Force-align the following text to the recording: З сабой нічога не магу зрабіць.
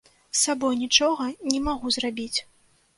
З 0.29 0.37
сабой 0.45 0.79
нічога 0.83 1.29
не 1.53 1.63
магу 1.69 1.87
зрабіць. 2.01 2.39